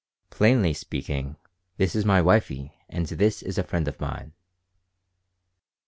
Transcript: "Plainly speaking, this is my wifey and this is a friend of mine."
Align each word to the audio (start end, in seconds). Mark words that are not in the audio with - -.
"Plainly 0.31 0.73
speaking, 0.73 1.35
this 1.77 1.93
is 1.95 2.05
my 2.05 2.23
wifey 2.23 2.73
and 2.89 3.05
this 3.05 3.43
is 3.43 3.59
a 3.59 3.63
friend 3.63 3.87
of 3.87 3.99
mine." 3.99 4.33